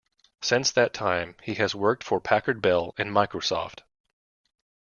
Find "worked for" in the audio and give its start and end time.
1.75-2.19